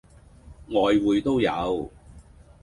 [0.69, 1.91] 外滙都有